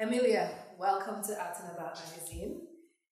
[0.00, 0.48] Emilia,
[0.78, 2.60] welcome to Out and About magazine.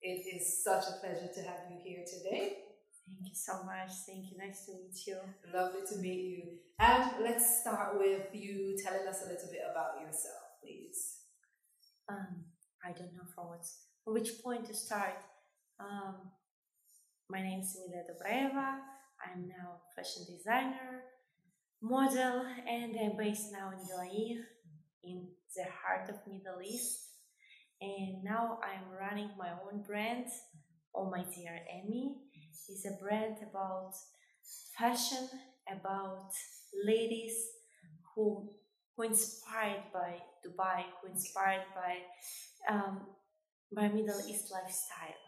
[0.00, 2.58] It is such a pleasure to have you here today.
[3.04, 3.90] Thank you so much.
[4.06, 4.38] Thank you.
[4.38, 5.16] Nice to meet you.
[5.52, 6.42] Lovely to meet you.
[6.78, 11.22] And let's start with you telling us a little bit about yourself, please.
[12.08, 12.44] Um,
[12.84, 13.66] I don't know from what,
[14.04, 15.18] from which point to start.
[15.80, 16.30] Um,
[17.28, 18.78] my name is Emilia Dobreva.
[19.26, 21.02] I'm now fashion designer,
[21.82, 24.36] model, and I'm based now in UAE,
[25.02, 27.02] in the heart of Middle East.
[27.80, 30.26] And now I'm running my own brand,
[30.94, 32.16] Oh My Dear Emmy.
[32.68, 33.92] It's a brand about
[34.78, 35.28] fashion,
[35.70, 36.30] about
[36.84, 37.36] ladies
[38.14, 38.50] who
[38.96, 41.98] who inspired by Dubai, who inspired by
[42.74, 43.00] um,
[43.72, 45.20] by Middle East lifestyle.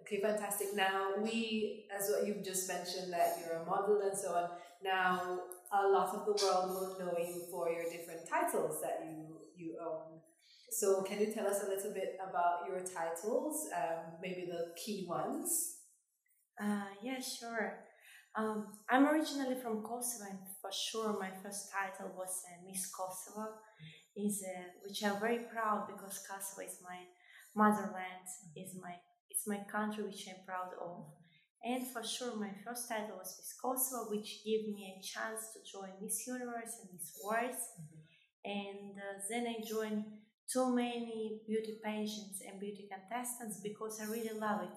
[0.00, 0.74] Okay, fantastic.
[0.74, 4.50] Now we, as what you've just mentioned, that you're a model and so on.
[4.82, 5.38] Now
[5.72, 9.76] a lot of the world will know you for your different titles that you you
[9.80, 10.20] own.
[10.70, 15.04] So can you tell us a little bit about your titles, um, maybe the key
[15.08, 15.76] ones?
[16.62, 17.84] Uh, yeah, sure.
[18.36, 23.48] Um, I'm originally from Kosovo, and for sure, my first title was uh, Miss Kosovo,
[24.16, 27.00] is uh, which I'm very proud because Kosovo is my
[27.56, 28.94] motherland, is my
[29.28, 31.06] it's my country which I'm proud of.
[31.62, 35.60] And for sure, my first title was Miss Kosovo, which gave me a chance to
[35.70, 37.52] join Miss Universe and Miss World.
[37.52, 38.00] Mm-hmm.
[38.44, 40.04] And uh, then I joined
[40.50, 44.76] too many beauty pageants and beauty contestants because I really love it.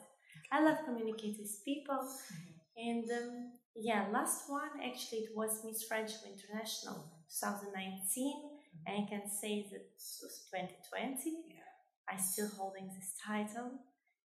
[0.51, 1.95] I love communicating with people.
[1.95, 2.53] Mm-hmm.
[2.75, 7.71] And um, yeah, last one actually it was Miss Friendship International 2019.
[7.73, 8.83] Mm-hmm.
[8.87, 11.31] And I can say that it was 2020.
[11.47, 11.63] Yeah.
[12.11, 13.79] I'm still holding this title.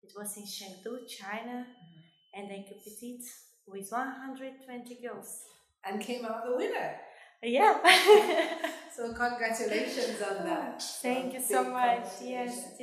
[0.02, 2.03] It was in Chengdu, China, mm-hmm.
[2.36, 3.24] And I competed
[3.66, 5.42] with 120 girls.
[5.84, 6.96] And came out the winner.
[7.42, 7.78] Yeah.
[8.96, 10.82] so congratulations on that.
[10.82, 12.06] Thank you so much.
[12.22, 12.78] Yes.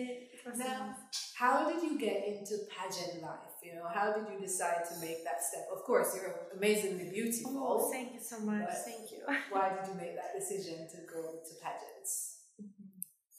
[0.55, 0.95] now,
[1.35, 3.39] how did you get into pageant life?
[3.63, 5.67] You know, how did you decide to make that step?
[5.71, 7.53] Of course, you're amazingly beautiful.
[7.57, 8.69] Oh, thank you so much.
[8.85, 9.19] Thank you.
[9.51, 12.37] why did you make that decision to go to pageants?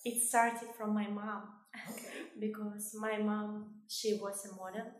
[0.04, 1.42] It started from my mom.
[1.90, 2.08] Okay.
[2.40, 4.90] because my mom, she was a model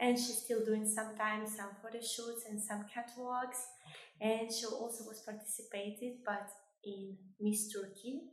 [0.00, 3.60] and she's still doing sometimes some photo shoots and some catwalks.
[4.20, 6.48] And she also was participated, but
[6.84, 8.32] in Miss Turkey.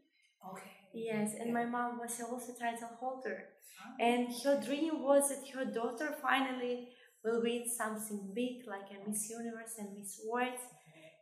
[0.52, 0.72] Okay.
[0.94, 1.54] Yes, and yeah.
[1.54, 3.46] my mom was also title holder.
[3.80, 4.04] Oh.
[4.04, 6.90] And her dream was that her daughter finally
[7.24, 10.60] will win something big like a Miss Universe and Miss World.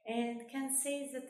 [0.08, 1.28] And can say that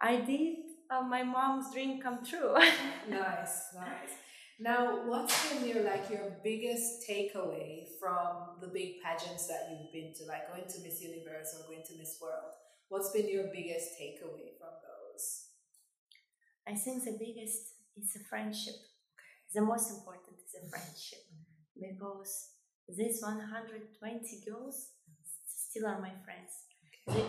[0.00, 0.56] I did
[0.90, 2.54] uh, my mom's dream come true.
[3.08, 4.12] nice, nice.
[4.60, 10.12] Now, what's been your like your biggest takeaway from the big pageants that you've been
[10.18, 12.52] to, like going to Miss Universe or going to Miss World?
[12.88, 15.48] What's been your biggest takeaway from those?
[16.68, 18.74] I think the biggest is a friendship.
[19.54, 21.96] The most important is a friendship mm-hmm.
[21.96, 22.50] because
[22.88, 25.24] these 120 girls mm-hmm.
[25.46, 26.68] still are my friends.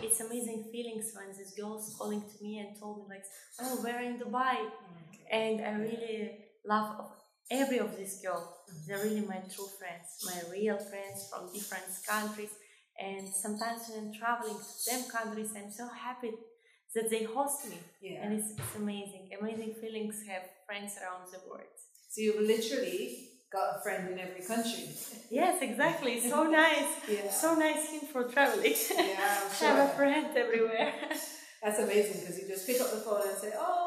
[0.04, 3.24] It's amazing feelings when these girls calling to me and told me like,
[3.60, 5.26] "Oh, we're in Dubai," mm, okay.
[5.32, 7.10] and I really love of
[7.50, 8.86] every of these girls, mm.
[8.86, 12.50] they're really my true friends, my real friends from different countries.
[12.98, 16.32] And sometimes when I'm traveling to them countries, I'm so happy
[16.94, 17.78] that they host me.
[18.00, 18.22] Yeah.
[18.22, 19.30] And it's, it's amazing.
[19.40, 21.74] Amazing feelings have friends around the world.
[22.10, 24.88] So you've literally got a friend in every country.
[25.30, 26.20] Yes, exactly.
[26.30, 26.92] So nice.
[27.08, 27.30] yeah.
[27.30, 28.74] So nice hint for traveling.
[28.96, 29.68] Yeah, sure.
[29.68, 30.92] Have a friend everywhere.
[31.62, 33.83] That's amazing because you just pick up the phone and say, "Oh,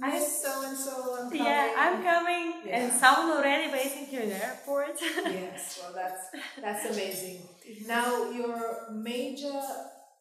[0.00, 1.44] Miss so and so, I'm coming.
[1.44, 2.78] Yeah, I'm coming, yeah.
[2.78, 4.96] and someone already waiting here in the airport.
[5.00, 6.24] yes, well, that's
[6.60, 7.40] that's amazing.
[7.86, 9.60] Now, your major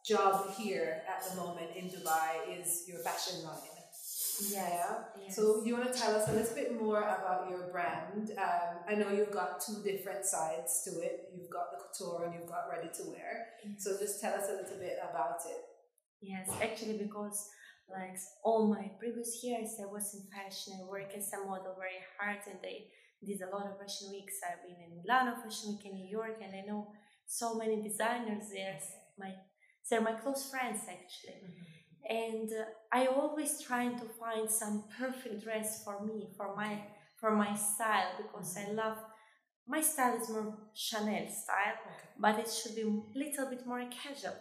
[0.06, 3.78] job here at the moment in Dubai is your fashion line.
[4.52, 5.04] Yeah.
[5.20, 5.36] Yes.
[5.36, 8.30] So you want to tell us a little bit more about your brand?
[8.38, 11.30] Um, I know you've got two different sides to it.
[11.36, 13.48] You've got the couture and you've got ready to wear.
[13.66, 13.84] Yes.
[13.84, 15.62] So just tell us a little bit about it.
[16.22, 17.50] Yes, actually, because
[17.90, 20.74] like all my previous years, I was in fashion.
[20.80, 22.86] I worked as a model very hard, and I
[23.26, 24.40] did a lot of fashion weeks.
[24.44, 26.92] I've been in Milano Fashion Week in New York, and I know
[27.26, 28.80] so many designers there.
[29.18, 29.34] My
[29.90, 31.40] they're my close friends actually.
[31.44, 31.64] Mm-hmm.
[32.10, 36.82] And uh, I always trying to find some perfect dress for me, for my
[37.20, 38.72] for my style, because mm-hmm.
[38.72, 38.98] I love
[39.68, 42.10] my style is more Chanel style, okay.
[42.20, 44.36] but it should be a little bit more casual.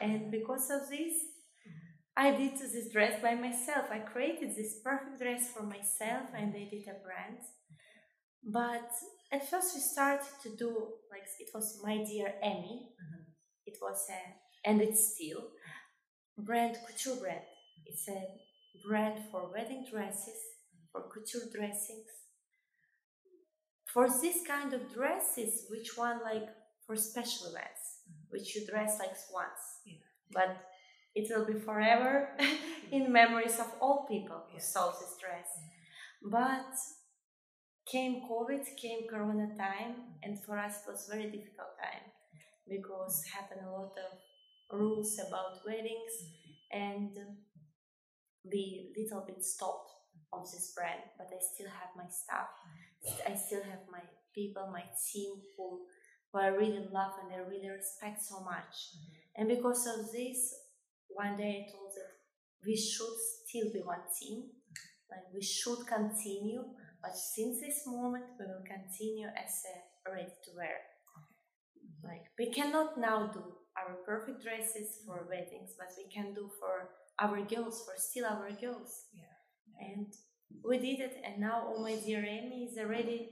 [0.00, 1.14] And because of this,
[2.20, 3.86] I did this dress by myself.
[3.90, 7.40] I created this perfect dress for myself and I did a brand.
[8.44, 8.90] But
[9.32, 10.70] at first we started to do
[11.10, 12.90] like it was my dear Emmy.
[13.00, 13.22] Mm-hmm.
[13.64, 15.48] It was a and it's still
[16.36, 17.46] brand couture brand.
[17.86, 18.20] It's a
[18.86, 20.40] brand for wedding dresses,
[20.92, 22.10] for couture dressings.
[23.94, 26.48] For this kind of dresses, which one like
[26.86, 27.82] for special events,
[28.28, 30.02] which you dress like once, Yeah.
[30.32, 30.56] but
[31.14, 32.30] it will be forever
[32.92, 35.48] in memories of all people who saw this dress.
[36.22, 36.74] But
[37.90, 42.12] came COVID, came Corona time, and for us it was very difficult time
[42.68, 46.12] because happened a lot of rules about weddings,
[46.70, 47.10] and
[48.44, 49.90] we little bit stopped
[50.32, 51.00] of this brand.
[51.18, 52.48] But I still have my staff,
[53.26, 54.02] I still have my
[54.34, 55.80] people, my team who,
[56.32, 58.94] who I really love and I really respect so much.
[59.36, 60.54] And because of this,
[61.14, 62.10] one day I told that
[62.64, 63.16] we should
[63.46, 64.44] still be one team,
[65.10, 66.62] like we should continue,
[67.02, 69.64] but since this moment we will continue as
[70.06, 70.76] a ready to wear.
[72.02, 73.42] Like we cannot now do
[73.76, 75.30] our perfect dresses for mm-hmm.
[75.30, 79.06] weddings, but we can do for our girls, for still our girls.
[79.14, 79.86] Yeah.
[79.88, 80.06] And
[80.64, 83.30] we did it, and now all my dear Emmy is a ready,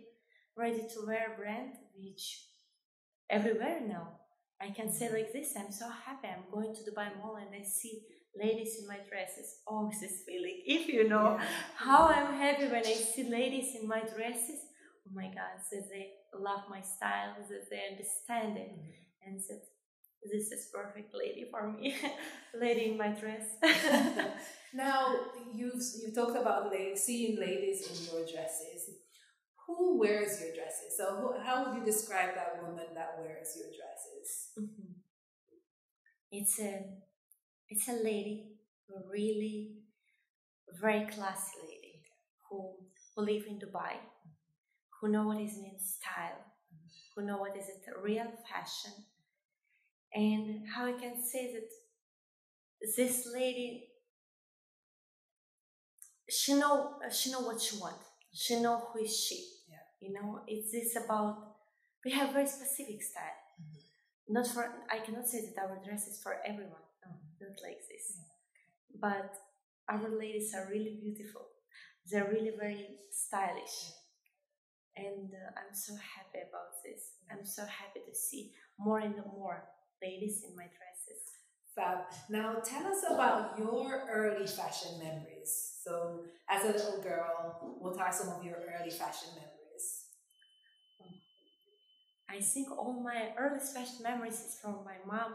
[0.57, 2.47] ready to wear brand, which
[3.29, 4.18] everywhere now.
[4.61, 6.29] I can say like this, I'm so happy.
[6.29, 8.03] I'm going to Dubai Mall and I see
[8.37, 9.61] ladies in my dresses.
[9.69, 10.63] Oh, this feeling.
[10.67, 11.47] If you know Yeah.
[11.77, 14.61] how I'm happy when I see ladies in my dresses.
[15.07, 19.27] Oh my God, that they love my style, that they understand it, mm-hmm.
[19.27, 19.63] and that
[20.31, 21.97] this is perfect lady for me,
[22.55, 23.47] lady in my dress.
[24.75, 25.17] Now
[25.55, 28.91] you've you talked about seeing ladies in your dresses.
[29.67, 30.97] Who wears your dresses?
[30.97, 33.69] So who, how would you describe that woman that wears your
[34.29, 34.53] dresses?
[34.57, 34.95] Mhm.
[36.31, 36.85] It's a
[37.71, 38.57] it's a lady,
[39.11, 39.79] really
[40.81, 42.03] very classy lady
[42.49, 42.77] who
[43.15, 43.95] who live in Dubai,
[45.01, 46.45] who know what is in style,
[47.15, 48.93] who know what is it real fashion,
[50.15, 51.69] and how I can say that
[52.97, 53.89] this lady
[56.29, 57.97] she know she know what she want,
[58.33, 59.39] she know who is she.
[59.69, 59.85] Yeah.
[60.01, 61.57] You know, it's this about
[62.05, 63.39] we have very specific style
[64.29, 66.85] not for I cannot say that our dress is for everyone.
[67.05, 68.19] No, not like this.
[69.01, 69.35] But
[69.89, 71.47] our ladies are really beautiful.
[72.11, 73.93] They're really very stylish,
[74.97, 77.21] and uh, I'm so happy about this.
[77.31, 79.65] I'm so happy to see more and more
[80.03, 81.23] ladies in my dresses.
[81.75, 81.99] Fab.
[82.29, 85.79] Now tell us about your early fashion memories.
[85.85, 89.58] So as a little girl, what are some of your early fashion memories?
[92.31, 95.35] I think all my earliest fashion memories is from my mom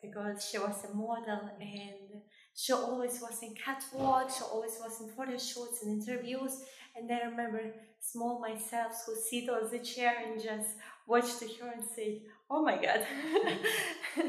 [0.00, 2.22] because she was a model and
[2.54, 6.62] she always was in catwalk, she always was in photo shoots and interviews.
[6.96, 10.70] And I remember small myself who sit on the chair and just
[11.06, 13.06] watch to her and say, "Oh my God!"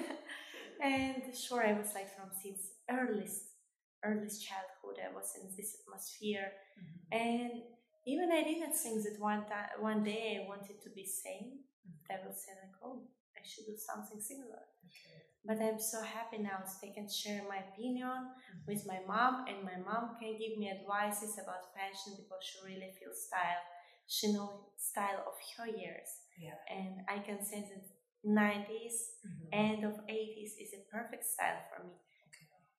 [0.84, 3.46] and sure, I was like from since earliest
[4.04, 7.18] earliest childhood, I was in this atmosphere, mm-hmm.
[7.18, 7.52] and
[8.06, 11.06] even I didn't think that one time, one day I wanted to be
[12.10, 14.64] I will say like, "Oh, I should do something similar."
[15.46, 18.66] But I'm so happy now that I can share my opinion mm-hmm.
[18.68, 22.92] with my mom, and my mom can give me advices about fashion because she really
[23.00, 23.64] feels style.
[24.06, 26.60] She knows style of her years, Yeah.
[26.68, 27.86] and I can say that
[28.26, 29.16] 90s,
[29.54, 29.86] end mm-hmm.
[29.86, 31.94] of 80s is a perfect style for me.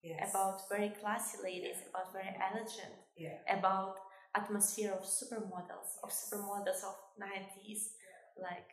[0.03, 0.31] Yes.
[0.31, 3.41] About very classy ladies, about very elegant, yeah.
[3.49, 3.97] about
[4.35, 7.97] atmosphere of supermodels, of supermodels of 90s,
[8.41, 8.69] like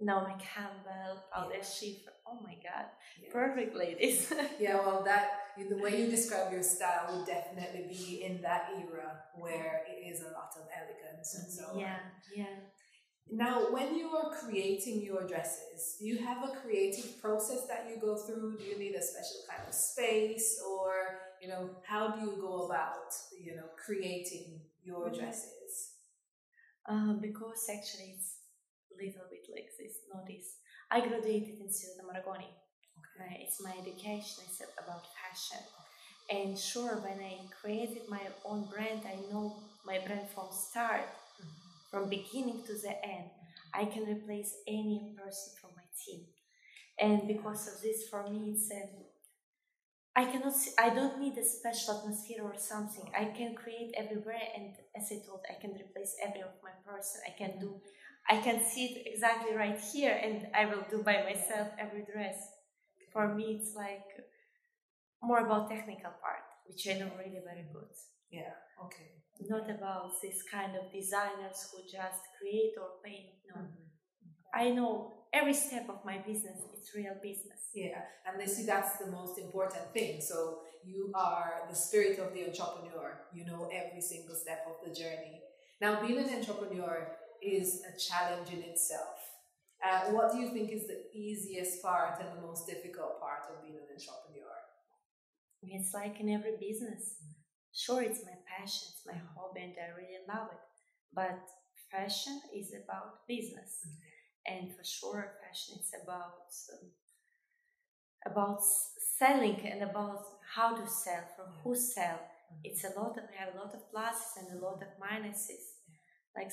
[0.00, 1.64] Naomi Campbell, Claudia Yeah.
[1.64, 2.12] Schiffer.
[2.26, 2.86] Oh my God,
[3.22, 3.32] Yeah.
[3.32, 4.32] perfect ladies.
[4.60, 5.24] Yeah, well, that
[5.56, 10.20] the way you describe your style would definitely be in that era where it is
[10.22, 11.78] a lot of elegance and so on.
[11.80, 11.98] yeah,
[12.34, 12.56] yeah.
[13.28, 18.00] Now, when you are creating your dresses, do you have a creative process that you
[18.00, 18.56] go through?
[18.58, 22.66] Do you need a special kind of space, or you know, how do you go
[22.66, 23.10] about
[23.40, 25.18] you know creating your Mhm.
[25.18, 25.94] dresses?
[26.88, 28.35] Uh, because actually it's
[28.96, 30.04] little bit like this.
[30.12, 30.58] Notice
[30.90, 32.50] I graduated in Ciudad Marangoni.
[33.18, 34.44] Uh, it's my education.
[34.44, 35.64] It's about fashion.
[36.28, 41.90] And sure, when I created my own brand, I know my brand from start, mm-hmm.
[41.90, 43.30] from beginning to the end.
[43.72, 46.24] I can replace any person from my team,
[46.98, 48.88] and because of this, for me, it's a
[50.18, 50.56] I cannot.
[50.56, 53.04] See, I don't need a special atmosphere or something.
[53.14, 57.20] I can create everywhere, and as I told, I can replace every of my person.
[57.26, 57.60] I can mm-hmm.
[57.60, 57.80] do.
[58.28, 62.36] I can see it exactly right here, and I will do by myself every dress.
[63.12, 64.04] For me, it's like
[65.22, 67.90] more about technical part, which I know really very good.
[68.30, 68.52] Yeah.
[68.84, 69.22] Okay.
[69.48, 73.36] Not about this kind of designers who just create or paint.
[73.54, 73.86] No, Mhm.
[74.54, 77.70] I know every step of my business, it's real business.
[77.74, 80.20] Yeah, and they see that's the most important thing.
[80.20, 83.26] So you are the spirit of the entrepreneur.
[83.34, 85.42] You know every single step of the journey.
[85.80, 89.18] Now, being an entrepreneur is a challenge in itself.
[89.84, 93.62] Uh, what do you think is the easiest part and the most difficult part of
[93.62, 94.56] being an entrepreneur?
[95.62, 97.16] It's like in every business.
[97.72, 100.64] Sure, it's my passion, it's my hobby, and I really love it.
[101.12, 101.38] But
[101.90, 104.54] fashion is about business, mm-hmm.
[104.54, 106.90] and for sure, fashion is about um,
[108.24, 108.60] about
[109.18, 110.24] selling and about
[110.54, 112.16] how to sell, from who sell.
[112.16, 112.64] Mm-hmm.
[112.64, 115.76] It's a lot of we have a lot of pluses and a lot of minuses.
[116.34, 116.52] Like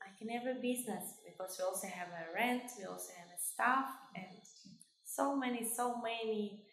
[0.00, 3.86] like in every business, because we also have a rent, we also have a staff,
[4.16, 4.40] and
[5.04, 6.64] so many, so many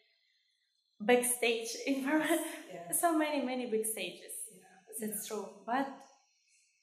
[1.00, 2.42] backstage environment.
[2.72, 2.92] Yeah.
[2.92, 4.34] So many, many big stages.
[4.52, 5.08] Yeah.
[5.08, 5.36] That's yeah.
[5.36, 5.50] true.
[5.66, 5.90] But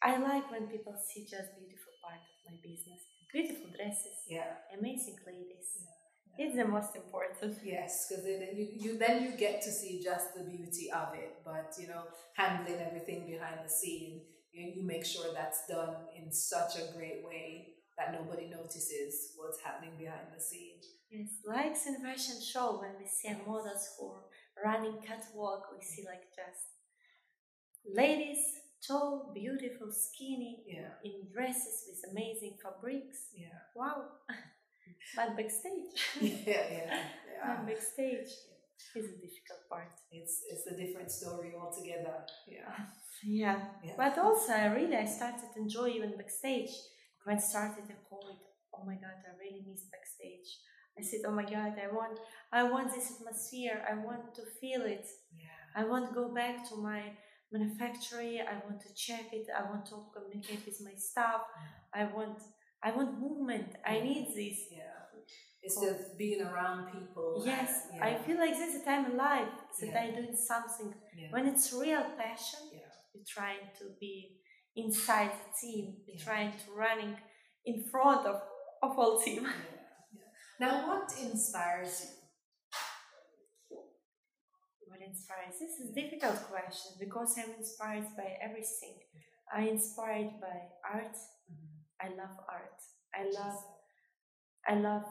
[0.03, 3.01] I like when people see just beautiful part of my business.
[3.33, 4.19] Beautiful dresses.
[4.29, 4.61] Yeah.
[4.79, 5.81] Amazing ladies.
[5.81, 6.47] Yeah.
[6.47, 7.59] It's the most important.
[7.65, 11.73] Yes, because you, you then you get to see just the beauty of it, but
[11.79, 14.21] you know, handling everything behind the scene,
[14.55, 19.61] you, you make sure that's done in such a great way that nobody notices what's
[19.61, 20.85] happening behind the scenes.
[21.11, 24.25] Yes, like in fashion show when we see models who are
[24.65, 26.75] running catwalk, we see like just
[27.87, 28.45] ladies,
[28.87, 30.99] tall, beautiful, skinny, yeah.
[31.05, 33.29] in dresses with amazing fabrics.
[33.37, 33.47] Yeah.
[33.77, 34.07] Wow.
[35.17, 35.95] but backstage.
[36.21, 37.03] yeah, yeah.
[37.31, 37.59] yeah.
[37.59, 38.31] And backstage
[38.95, 39.93] is a difficult part.
[40.11, 42.25] It's it's a different story altogether.
[42.49, 42.69] Yeah.
[43.27, 43.59] Yeah.
[43.83, 43.95] yeah.
[43.97, 46.71] But also I really I started to enjoy even backstage.
[47.25, 48.39] When I started the COVID,
[48.75, 50.61] oh my god, I really miss backstage.
[50.99, 52.19] I said, "Oh my God, I want,
[52.53, 53.83] I want this atmosphere.
[53.91, 55.07] I want to feel it.
[55.37, 55.81] Yeah.
[55.81, 57.03] I want to go back to my
[57.51, 58.41] manufacturing.
[58.41, 59.47] I want to check it.
[59.51, 61.41] I want to communicate with my staff.
[61.97, 62.03] Yeah.
[62.03, 62.39] I want,
[62.83, 63.71] I want movement.
[63.73, 63.93] Yeah.
[63.93, 64.59] I need this.
[64.71, 64.95] Yeah,
[65.65, 65.87] it's oh.
[65.87, 67.43] just being around people.
[67.45, 68.05] Yes, yeah.
[68.05, 69.49] I feel like this is a time in life
[69.81, 70.95] that I'm doing something.
[71.31, 72.84] When it's real passion, you're
[73.27, 74.39] trying to be
[74.77, 75.97] inside the team.
[76.07, 77.17] You're trying to running
[77.65, 78.43] in front of
[78.83, 79.47] of all team.
[80.61, 82.07] Now, what inspires
[83.71, 83.79] you?
[84.87, 85.59] What inspires?
[85.59, 89.01] This is a difficult question because I'm inspired by everything.
[89.53, 90.57] I'm inspired by
[90.93, 91.17] art.
[91.51, 92.07] Mm-hmm.
[92.07, 92.79] I love art.
[93.15, 93.59] I love,
[94.69, 95.05] I love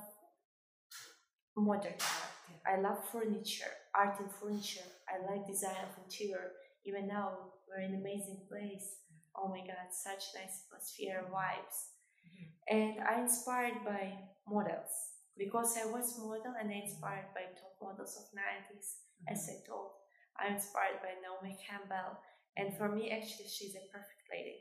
[1.58, 2.34] modern art.
[2.65, 4.88] I love furniture, art and furniture.
[5.10, 6.51] I like design of interior.
[6.86, 7.32] Even now,
[7.74, 9.01] we're in an amazing place.
[9.36, 11.98] Oh my God, such nice atmosphere, vibes.
[12.22, 12.77] Mm-hmm.
[12.77, 14.13] And I'm inspired by
[14.48, 14.94] models
[15.38, 19.34] because I was model and I inspired by top models of 90s, mm-hmm.
[19.34, 19.89] as I told.
[20.38, 22.18] I'm inspired by Naomi Campbell,
[22.58, 24.58] and for me, actually, she's a perfect lady.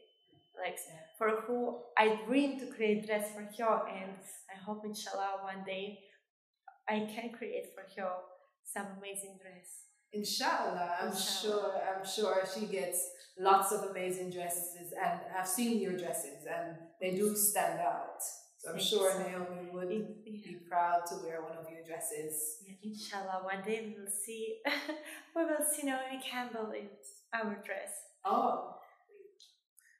[0.52, 0.76] Like
[1.16, 4.20] for who I dream to create dress for her, and
[4.52, 5.98] I hope, inshallah, one day
[6.88, 8.12] I can create for her
[8.64, 9.91] some amazing dress.
[10.12, 11.42] Inshallah, I'm inshallah.
[11.42, 11.82] sure.
[11.98, 17.12] I'm sure she gets lots of amazing dresses, and I've seen your dresses, and they
[17.16, 18.20] do stand out.
[18.58, 22.58] So I'm sure Naomi would be proud to wear one of your dresses.
[22.64, 24.58] Yeah, inshallah, one day we will see
[25.36, 26.88] we will see Naomi Campbell in
[27.34, 27.90] our dress.
[28.24, 28.76] Oh,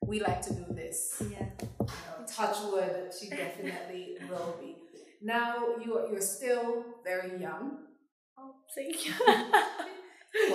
[0.07, 1.23] we like to do this.
[1.31, 1.47] Yeah.
[1.61, 4.77] You know, touch wood, she definitely will be.
[5.23, 7.79] Now you are, you're still very young.
[8.39, 9.13] Oh, thank you.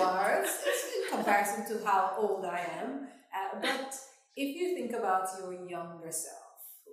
[0.00, 3.08] are in comparison to how old I am.
[3.34, 3.94] Uh, but
[4.36, 6.48] if you think about your younger self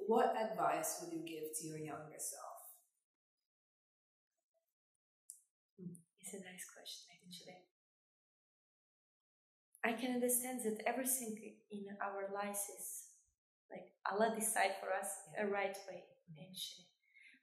[0.08, 2.62] what advice would you give to your younger self?
[5.80, 7.62] Hmm, it's a nice question, actually.
[9.84, 11.38] I can understand that everything
[11.72, 13.10] in our lives is
[13.70, 16.04] like Allah decide for us a right way,
[16.38, 16.90] actually.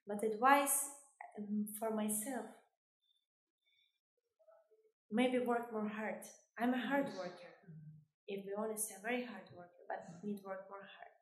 [0.06, 0.86] But advice
[1.38, 2.46] um, for myself,
[5.12, 6.22] maybe work more hard.
[6.58, 7.52] I'm a hard worker.
[7.68, 8.02] Mm-hmm.
[8.26, 11.12] If we honest, I'm a very hard worker, but need work more hard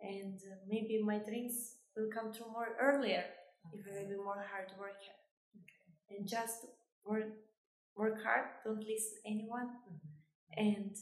[0.00, 3.24] and uh, maybe my dreams will come true more earlier
[3.66, 3.80] okay.
[3.80, 5.16] if I will be more hard worker.
[5.56, 6.18] Okay.
[6.18, 6.66] And just
[7.04, 7.32] work
[7.96, 10.66] work hard, don't listen to anyone, mm-hmm.
[10.66, 10.92] and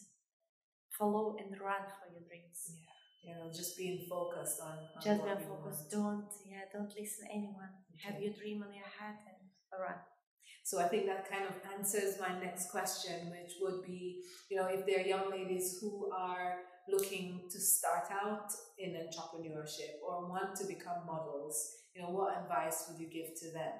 [0.96, 2.70] follow and run for your dreams.
[2.70, 2.92] Yeah.
[3.24, 5.90] You know, just being focused on, on just being focused.
[5.90, 7.72] Don't yeah, don't listen anyone.
[7.90, 8.12] Okay.
[8.12, 9.40] Have your dream on your head and
[9.74, 9.98] run.
[10.64, 14.66] So I think that kind of answers my next question, which would be, you know,
[14.66, 16.56] if there are young ladies who are
[16.88, 21.56] looking to start out in entrepreneurship or want to become models,
[21.94, 23.72] you know, what advice would you give to them?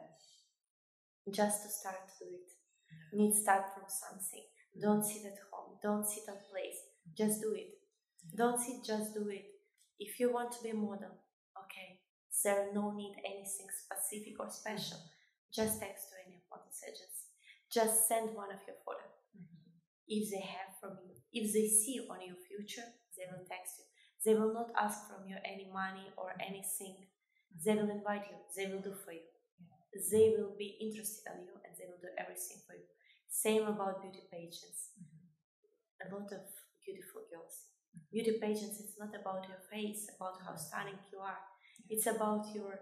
[1.32, 3.16] Just to start to do it.
[3.16, 4.44] Need start from something.
[4.44, 4.82] Mm-hmm.
[4.84, 5.78] Don't sit at home.
[5.82, 6.78] Don't sit at place.
[7.08, 7.16] Mm-hmm.
[7.16, 7.80] Just do it.
[8.28, 8.36] Mm-hmm.
[8.36, 9.46] Don't sit, just do it.
[9.98, 11.16] If you want to be a model,
[11.64, 12.00] okay,
[12.42, 14.98] There no need anything specific or special.
[15.54, 17.30] Just text to any models agency.
[17.70, 19.06] Just send one of your photo.
[19.38, 19.70] Mm-hmm.
[20.11, 23.87] If they have from you, if they see on your future, they will text you.
[24.26, 27.06] They will not ask from you any money or anything.
[27.54, 27.87] They mm-hmm.
[27.87, 28.38] will invite you.
[28.50, 29.23] They will do for you.
[29.94, 32.90] They will be interested in you and they will do everything for you.
[33.30, 34.90] Same about beauty pageants.
[34.99, 35.23] Mm-hmm.
[36.02, 36.42] A lot of
[36.82, 37.70] beautiful girls.
[38.11, 41.38] Beauty pageants, it's not about your face, about how stunning you are.
[41.88, 42.75] It's about your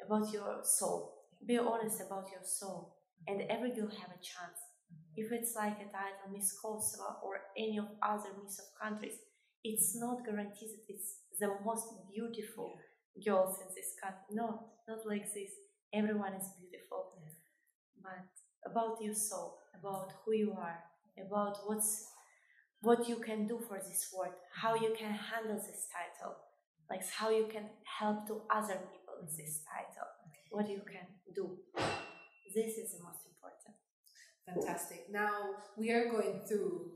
[0.00, 1.23] about your soul.
[1.46, 2.96] Be honest about your soul.
[3.28, 3.40] Mm-hmm.
[3.40, 4.58] And every girl have a chance.
[4.90, 5.22] Mm-hmm.
[5.22, 9.18] If it's like a title Miss Kosovo or any of other Miss of countries,
[9.62, 10.06] it's mm-hmm.
[10.06, 12.78] not guaranteed that it's the most beautiful
[13.24, 14.30] girls in this country.
[14.32, 15.50] No, not like this.
[15.92, 17.14] Everyone is beautiful.
[18.04, 18.28] But
[18.70, 20.78] about your soul, about who you are,
[21.16, 22.10] about what's
[22.82, 26.36] what you can do for this world, how you can handle this title,
[26.90, 27.64] like how you can
[27.98, 30.08] help to other people with this title,
[30.54, 31.58] what you can do.
[32.54, 33.74] This is the most important.
[34.46, 35.10] Fantastic.
[35.10, 36.92] Now we are going through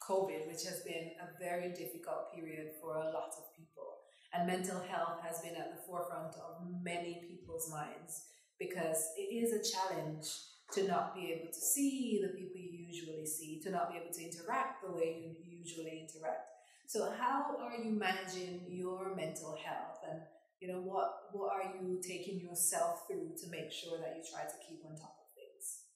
[0.00, 4.00] COVID, which has been a very difficult period for a lot of people.
[4.32, 8.24] And mental health has been at the forefront of many people's minds
[8.58, 10.26] because it is a challenge
[10.72, 14.12] to not be able to see the people you usually see, to not be able
[14.12, 16.48] to interact the way you usually interact.
[16.86, 20.22] So how are you managing your mental health and
[20.62, 24.46] you know what what are you taking yourself through to make sure that you try
[24.46, 25.90] to keep on top of things?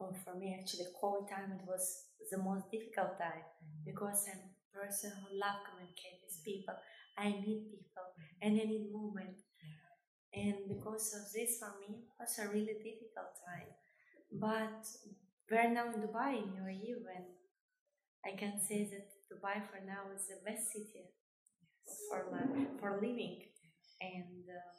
[0.00, 1.84] Well, for me, actually, COVID time it was
[2.32, 3.84] the most difficult time Mm-hmm.
[3.88, 6.76] because I'm a person who love communicate with people.
[7.16, 8.08] I meet people
[8.42, 9.40] and I need movement.
[10.34, 13.70] And because of this, for me, it was a really difficult time.
[14.34, 14.82] But
[15.48, 17.28] we're now in Dubai in UAE, and
[18.26, 21.14] I can say that Dubai for now is the best city
[22.08, 23.42] for li- for living
[24.00, 24.72] and uh,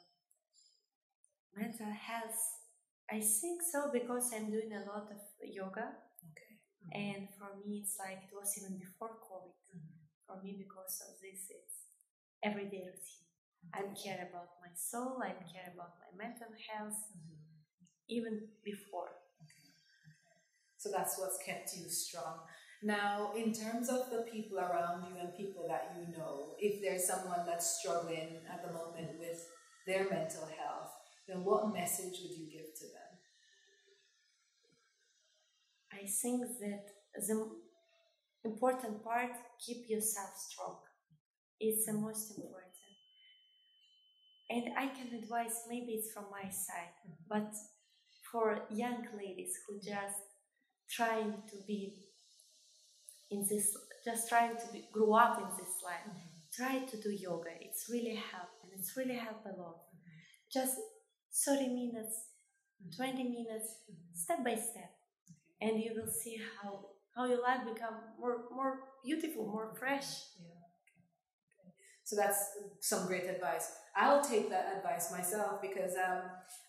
[1.54, 2.40] mental health.
[3.10, 5.94] I think so because I'm doing a lot of yoga,
[6.26, 6.58] Okay.
[6.92, 9.54] and for me, it's like it was even before COVID.
[9.74, 9.94] Mhm.
[10.26, 11.76] For me, because of this, it's
[12.42, 13.26] everyday routine.
[13.74, 15.22] I care about my soul.
[15.22, 16.98] I care about my mental health,
[18.08, 19.10] even before.
[20.78, 22.40] So that's what's kept you strong.
[22.82, 27.06] Now, in terms of the people around you and people that you know, if there's
[27.06, 29.46] someone that's struggling at the moment with
[29.86, 30.92] their mental health,
[31.26, 33.06] then what message would you give to them?
[35.92, 36.84] I think that
[37.26, 37.50] the
[38.44, 39.30] important part
[39.64, 40.76] keep yourself strong.
[41.58, 42.66] It's the most important.
[44.48, 47.24] And I can advise maybe it's from my side, mm-hmm.
[47.28, 47.52] but
[48.30, 50.20] for young ladies who just
[50.90, 52.05] trying to be
[53.30, 56.54] in this just trying to be, grow up in this life, mm-hmm.
[56.54, 57.50] try to do yoga.
[57.60, 59.82] It's really help and it's really help a lot.
[59.90, 60.52] Mm-hmm.
[60.52, 60.76] Just
[61.44, 62.26] 30 minutes,
[62.96, 64.14] 20 minutes, mm-hmm.
[64.14, 64.96] step by step
[65.60, 66.80] and you will see how
[67.14, 70.36] how your life become more more beautiful, more fresh.
[70.38, 70.52] Yeah.
[71.48, 71.72] Okay.
[72.04, 72.40] So that's
[72.80, 73.72] some great advice.
[73.96, 76.22] I'll take that advice myself because um,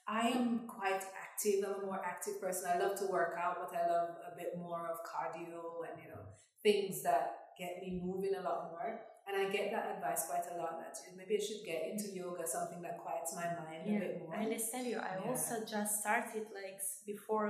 [0.08, 1.66] I am quite active.
[1.68, 2.72] I'm a more active person.
[2.74, 6.10] I love to work out, but I love a bit more of cardio and you
[6.10, 6.24] know
[6.64, 9.00] things that get me moving a lot more.
[9.28, 10.80] And I get that advice quite a lot.
[10.80, 14.36] That maybe I should get into yoga, something that quiets my mind a bit more.
[14.36, 14.98] I tell you.
[14.98, 15.30] I Yeah.
[15.30, 17.48] also just started like before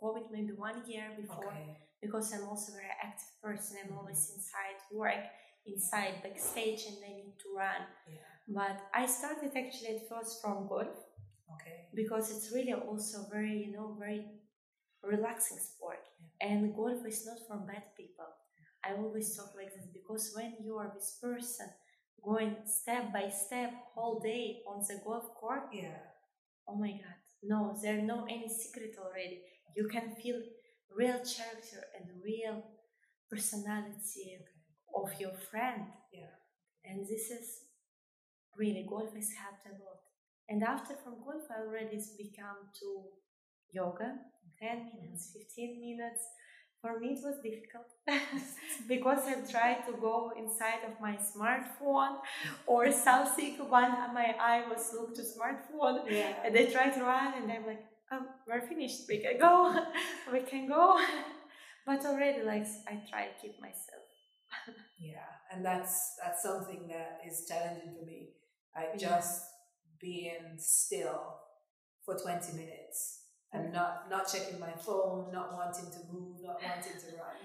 [0.00, 1.76] COVID, maybe one year before, Okay.
[2.00, 3.76] because I'm also a very active person.
[3.76, 3.98] I'm mm-hmm.
[3.98, 5.24] always inside work,
[5.66, 7.82] inside backstage, and I need to run.
[8.08, 8.28] Yeah.
[8.48, 10.96] But I started actually at first from golf
[11.54, 11.88] Okay.
[11.94, 14.24] because it's really also very, you know, very
[15.02, 16.02] relaxing sport.
[16.40, 18.30] And golf is not for bad people.
[18.84, 21.66] I always talk like this because when you are this person
[22.24, 25.98] going step by step whole day on the golf court, Yeah.
[26.68, 29.42] oh my god, no, there are no any secret already.
[29.76, 30.40] You can feel
[30.90, 32.62] real character and real
[33.30, 34.38] personality
[34.94, 35.86] of your friend.
[36.12, 36.34] Yeah.
[36.84, 37.46] And this is
[38.56, 40.00] really golf has helped a lot.
[40.48, 42.88] And after from golf, I already become to
[43.70, 44.16] yoga,
[44.60, 45.38] 10 minutes, mm-hmm.
[45.40, 46.22] 15 minutes.
[46.80, 47.88] For me, it was difficult
[48.88, 52.18] because I tried to go inside of my smartphone
[52.66, 53.56] or something.
[53.68, 56.34] One and my eye was looked to smartphone, Yeah.
[56.44, 59.08] and they try to run, and I'm like, "Oh, we're finished.
[59.08, 59.74] We can go.
[60.32, 60.98] we can go."
[61.86, 64.04] But already, like, I try to keep myself.
[64.98, 68.30] Yeah, and that's that's something that is challenging for me.
[68.74, 69.08] Like Yeah.
[69.10, 69.42] just
[70.00, 71.38] being still
[72.04, 73.17] for twenty minutes
[73.52, 77.36] and not not checking my phone, not wanting to move, not wanting to run.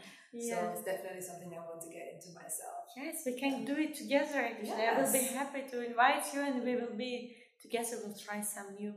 [0.49, 2.89] So it's definitely something I want to get into myself.
[2.97, 4.69] Yes, we can do it together actually.
[4.69, 4.97] Yes.
[4.97, 8.73] I will be happy to invite you and we will be together we'll try some
[8.79, 8.93] new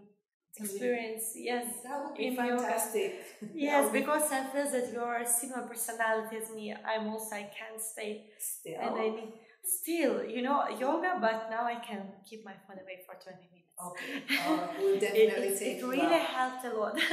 [0.57, 1.33] experience.
[1.37, 1.67] Yes.
[1.85, 3.13] That would be fantastic.
[3.55, 6.75] Yes, because I feel that you are a similar personality as me.
[6.75, 8.81] I'm also I can't stay still.
[8.81, 12.99] And I need still, you know, yoga, but now I can keep my phone away
[13.07, 13.66] for 20 minutes.
[13.85, 14.23] Okay.
[14.47, 16.95] Uh, we'll definitely it, take it really helped a lot.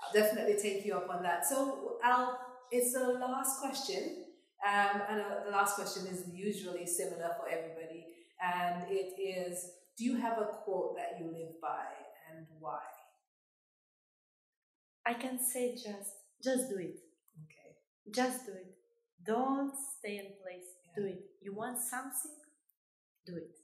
[0.00, 1.44] I'll definitely take you up on that.
[1.46, 2.38] So I'll
[2.70, 4.24] it's the last question.
[4.66, 8.06] Um, and uh, the last question is usually similar for everybody.
[8.42, 11.86] And it is Do you have a quote that you live by
[12.30, 12.80] and why?
[15.06, 16.98] I can say just, just do it.
[17.44, 17.76] Okay.
[18.10, 18.74] Just do it.
[19.24, 20.68] Don't stay in place.
[20.84, 21.02] Yeah.
[21.02, 21.20] Do it.
[21.42, 22.32] You want something?
[23.26, 23.63] Do it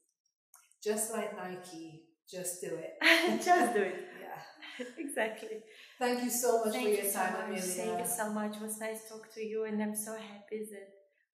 [0.83, 2.95] just like Nike, just do it.
[3.45, 4.09] just do it.
[4.21, 4.87] yeah.
[4.99, 5.61] Exactly.
[5.99, 7.35] Thank you so much Thank for your time.
[7.45, 7.61] Emilia.
[7.61, 8.57] Thank you so much.
[8.57, 10.89] It was nice to talk to you, and I'm so happy that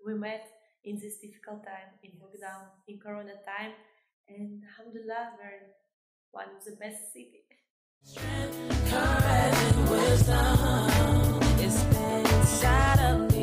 [0.05, 0.47] we met
[0.85, 3.73] in this difficult time, in lockdown, in Corona time,
[4.29, 5.77] and alhamdulillah, we're
[6.33, 7.47] one of the best cities.
[8.03, 11.41] Strength, courage, and wisdom.
[11.59, 12.27] It's been
[13.01, 13.36] of me.